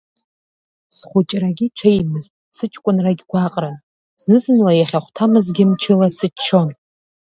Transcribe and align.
Схәыҷрагьы 0.95 1.67
ҽеимызт, 1.77 2.31
сыҷкәынрагь 2.57 3.23
гәаҟран, 3.29 3.75
зны-зынла 4.21 4.71
иахьахәҭамызгьы 4.75 5.65
мчыла 5.71 6.07
сыччон… 6.17 6.69